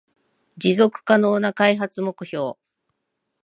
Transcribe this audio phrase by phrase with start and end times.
[0.57, 2.55] 持続可能な開発目標